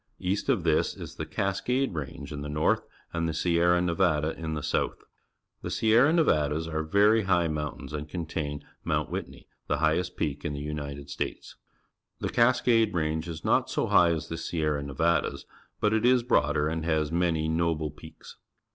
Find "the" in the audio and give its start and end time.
1.17-1.27, 2.41-2.49, 3.29-3.35, 4.55-4.63, 5.61-5.69, 9.67-9.77, 10.53-10.59, 12.19-12.29, 14.27-14.37